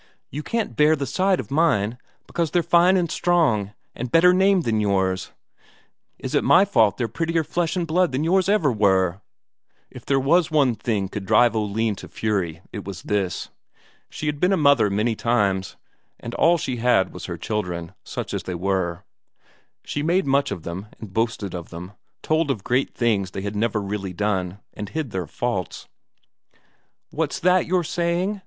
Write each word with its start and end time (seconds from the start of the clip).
You 0.31 0.41
can't 0.41 0.75
bear 0.75 0.95
the 0.95 1.05
sight 1.05 1.39
of 1.39 1.51
mine, 1.51 1.99
because 2.25 2.49
they're 2.49 2.63
fine 2.63 2.97
and 2.97 3.11
strong, 3.11 3.73
and 3.93 4.11
better 4.11 4.33
named 4.33 4.63
than 4.63 4.79
yours. 4.79 5.31
Is 6.17 6.33
it 6.33 6.43
my 6.43 6.65
fault 6.65 6.97
they're 6.97 7.07
prettier 7.07 7.43
flesh 7.43 7.75
and 7.75 7.85
blood 7.85 8.11
than 8.11 8.23
yours 8.23 8.49
ever 8.49 8.71
were?" 8.71 9.21
If 9.91 10.03
there 10.03 10.19
was 10.19 10.49
one 10.49 10.73
thing 10.73 11.07
could 11.07 11.27
drive 11.27 11.55
Oline 11.55 11.93
to 11.97 12.07
fury 12.07 12.61
it 12.71 12.83
was 12.83 13.03
this. 13.03 13.49
She 14.09 14.25
had 14.25 14.39
been 14.39 14.51
a 14.51 14.57
mother 14.57 14.89
many 14.89 15.15
times, 15.15 15.75
and 16.19 16.33
all 16.33 16.57
she 16.57 16.77
had 16.77 17.13
was 17.13 17.25
her 17.25 17.37
children, 17.37 17.93
such 18.03 18.33
as 18.33 18.41
they 18.41 18.55
were; 18.55 19.03
she 19.83 20.01
made 20.01 20.25
much 20.25 20.49
of 20.49 20.63
them, 20.63 20.87
and 20.99 21.13
boasted 21.13 21.53
of 21.53 21.69
them, 21.69 21.91
told 22.23 22.49
of 22.49 22.63
great 22.63 22.91
things 22.95 23.29
they 23.29 23.41
had 23.41 23.55
never 23.55 23.79
really 23.79 24.13
done, 24.13 24.61
and 24.73 24.89
hid 24.89 25.11
their 25.11 25.27
faults. 25.27 25.87
"What's 27.11 27.39
that 27.41 27.67
you're 27.67 27.83
saying?" 27.83 28.39